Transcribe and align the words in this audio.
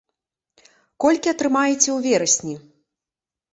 Колькі 1.05 1.33
атрымаеце 1.33 1.79
ў 1.93 1.97
верасні? 2.09 2.55